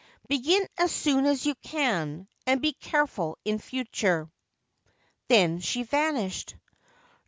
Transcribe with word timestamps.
Begin 0.27 0.67
as 0.79 0.91
soon 0.91 1.27
as 1.27 1.45
you 1.45 1.53
can, 1.53 2.27
and 2.47 2.59
be 2.59 2.73
careful 2.73 3.37
in 3.45 3.59
future/ 3.59 4.31
Then 5.27 5.59
she 5.59 5.83
vanished. 5.83 6.55